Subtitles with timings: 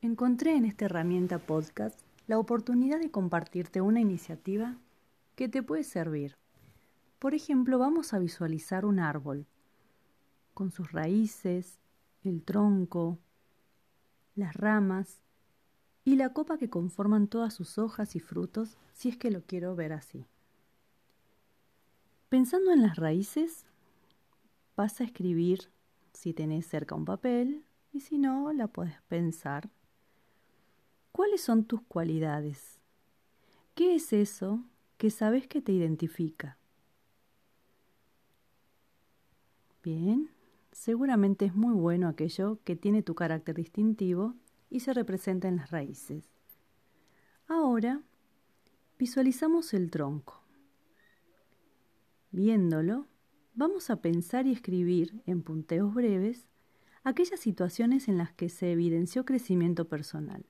[0.00, 4.76] encontré en esta herramienta podcast la oportunidad de compartirte una iniciativa
[5.34, 6.36] que te puede servir.
[7.18, 9.46] Por ejemplo, vamos a visualizar un árbol
[10.54, 11.80] con sus raíces,
[12.22, 13.18] el tronco,
[14.34, 15.20] las ramas
[16.04, 19.74] y la copa que conforman todas sus hojas y frutos, si es que lo quiero
[19.74, 20.26] ver así.
[22.28, 23.66] Pensando en las raíces,
[24.76, 25.70] vas a escribir
[26.12, 29.70] si tenés cerca un papel y si no, la puedes pensar.
[31.18, 32.78] ¿Cuáles son tus cualidades?
[33.74, 34.62] ¿Qué es eso
[34.98, 36.58] que sabes que te identifica?
[39.82, 40.30] Bien,
[40.70, 44.36] seguramente es muy bueno aquello que tiene tu carácter distintivo
[44.70, 46.24] y se representa en las raíces.
[47.48, 48.00] Ahora,
[48.96, 50.40] visualizamos el tronco.
[52.30, 53.08] Viéndolo,
[53.54, 56.46] vamos a pensar y escribir en punteos breves
[57.02, 60.46] aquellas situaciones en las que se evidenció crecimiento personal.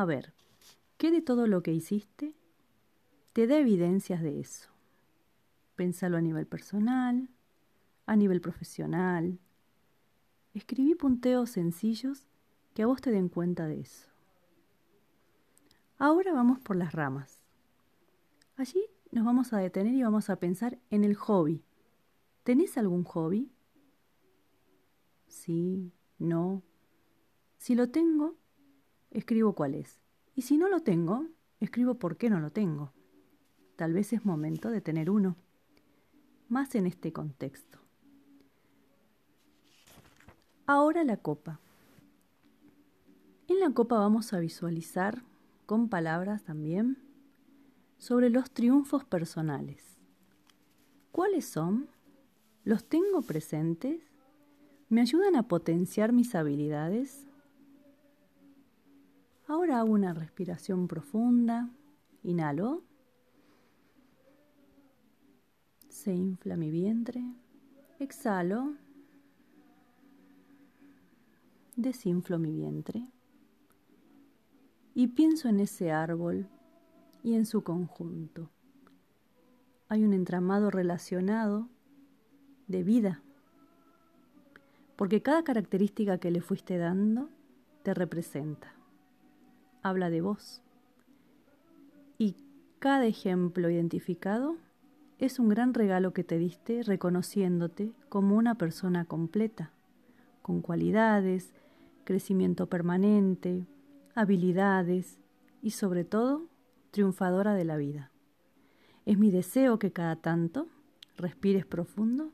[0.00, 0.32] A ver,
[0.96, 2.34] ¿qué de todo lo que hiciste
[3.34, 4.70] te da evidencias de eso?
[5.76, 7.28] Pénsalo a nivel personal,
[8.06, 9.38] a nivel profesional.
[10.54, 12.26] Escribí punteos sencillos
[12.72, 14.08] que a vos te den cuenta de eso.
[15.98, 17.42] Ahora vamos por las ramas.
[18.56, 18.82] Allí
[19.12, 21.62] nos vamos a detener y vamos a pensar en el hobby.
[22.42, 23.52] ¿Tenés algún hobby?
[25.26, 26.62] Sí, no.
[27.58, 28.39] Si lo tengo,
[29.10, 30.00] escribo cuál es.
[30.34, 31.26] Y si no lo tengo,
[31.60, 32.92] escribo por qué no lo tengo.
[33.76, 35.36] Tal vez es momento de tener uno,
[36.48, 37.78] más en este contexto.
[40.66, 41.60] Ahora la copa.
[43.48, 45.22] En la copa vamos a visualizar,
[45.66, 46.98] con palabras también,
[47.98, 49.98] sobre los triunfos personales.
[51.12, 51.88] ¿Cuáles son?
[52.64, 54.00] ¿Los tengo presentes?
[54.88, 57.26] ¿Me ayudan a potenciar mis habilidades?
[59.50, 61.68] Ahora hago una respiración profunda.
[62.22, 62.84] Inhalo.
[65.88, 67.20] Se infla mi vientre.
[67.98, 68.74] Exhalo.
[71.74, 73.08] Desinflo mi vientre.
[74.94, 76.46] Y pienso en ese árbol
[77.24, 78.52] y en su conjunto.
[79.88, 81.68] Hay un entramado relacionado
[82.68, 83.20] de vida,
[84.94, 87.28] porque cada característica que le fuiste dando
[87.82, 88.79] te representa
[89.82, 90.62] habla de vos.
[92.18, 92.36] Y
[92.78, 94.56] cada ejemplo identificado
[95.18, 99.70] es un gran regalo que te diste reconociéndote como una persona completa,
[100.42, 101.52] con cualidades,
[102.04, 103.66] crecimiento permanente,
[104.14, 105.18] habilidades
[105.62, 106.46] y sobre todo
[106.90, 108.10] triunfadora de la vida.
[109.06, 110.66] Es mi deseo que cada tanto
[111.16, 112.32] respires profundo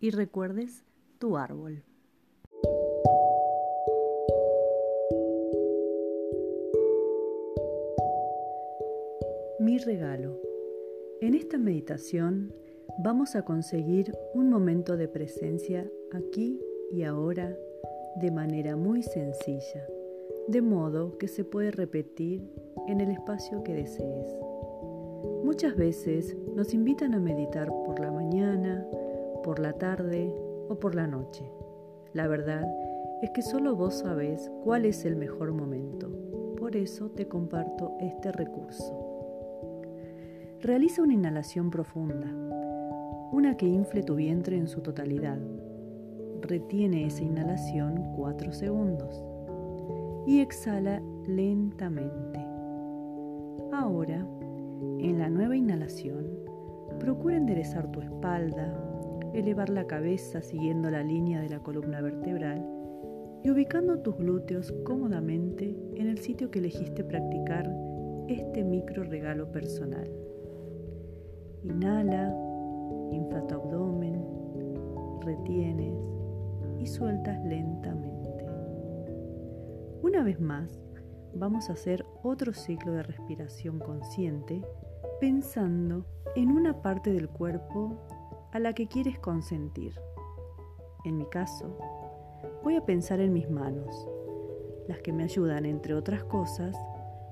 [0.00, 0.84] y recuerdes
[1.18, 1.82] tu árbol.
[9.84, 10.40] Regalo.
[11.20, 12.52] En esta meditación
[12.98, 16.60] vamos a conseguir un momento de presencia aquí
[16.90, 17.56] y ahora
[18.16, 19.86] de manera muy sencilla,
[20.48, 22.42] de modo que se puede repetir
[22.88, 24.36] en el espacio que desees.
[25.44, 28.86] Muchas veces nos invitan a meditar por la mañana,
[29.42, 30.34] por la tarde
[30.68, 31.44] o por la noche.
[32.12, 32.64] La verdad
[33.22, 36.10] es que solo vos sabés cuál es el mejor momento.
[36.58, 39.01] Por eso te comparto este recurso.
[40.62, 42.28] Realiza una inhalación profunda,
[43.32, 45.40] una que infle tu vientre en su totalidad.
[46.40, 49.24] Retiene esa inhalación 4 segundos
[50.24, 52.38] y exhala lentamente.
[53.72, 54.24] Ahora,
[55.00, 56.28] en la nueva inhalación,
[57.00, 58.72] procura enderezar tu espalda,
[59.34, 62.64] elevar la cabeza siguiendo la línea de la columna vertebral
[63.42, 67.68] y ubicando tus glúteos cómodamente en el sitio que elegiste practicar
[68.28, 70.21] este micro regalo personal.
[71.64, 72.34] Inhala,
[73.12, 74.20] infla tu abdomen,
[75.20, 75.94] retienes
[76.80, 78.46] y sueltas lentamente.
[80.02, 80.80] Una vez más,
[81.34, 84.60] vamos a hacer otro ciclo de respiración consciente
[85.20, 86.04] pensando
[86.34, 87.96] en una parte del cuerpo
[88.50, 89.94] a la que quieres consentir.
[91.04, 91.78] En mi caso,
[92.64, 94.08] voy a pensar en mis manos,
[94.88, 96.76] las que me ayudan, entre otras cosas,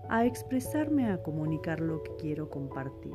[0.08, 3.14] a expresarme, a comunicar lo que quiero compartir.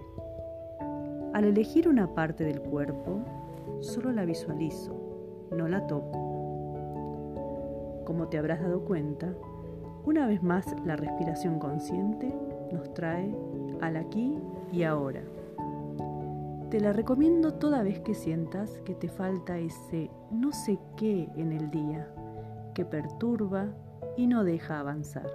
[1.36, 3.20] Al elegir una parte del cuerpo,
[3.82, 4.96] solo la visualizo,
[5.52, 6.18] no la toco.
[8.06, 9.34] Como te habrás dado cuenta,
[10.06, 12.34] una vez más la respiración consciente
[12.72, 13.36] nos trae
[13.82, 14.40] al aquí
[14.72, 15.24] y ahora.
[16.70, 21.52] Te la recomiendo toda vez que sientas que te falta ese no sé qué en
[21.52, 22.08] el día,
[22.74, 23.68] que perturba
[24.16, 25.30] y no deja avanzar.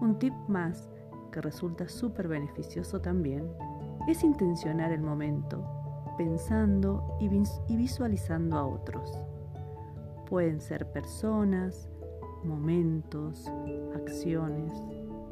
[0.00, 0.88] Un tip más
[1.30, 3.50] que resulta súper beneficioso también
[4.06, 5.64] es intencionar el momento,
[6.16, 7.28] pensando y,
[7.76, 9.20] visualizando a otros.
[10.28, 11.88] Pueden ser personas,
[12.44, 13.50] momentos,
[13.94, 14.72] acciones.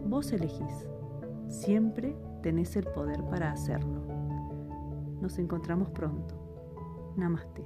[0.06, 0.86] Vos elegís.
[1.48, 4.02] Siempre tenés el poder para hacerlo.
[5.20, 6.34] Nos encontramos pronto.
[7.16, 7.64] Namaste.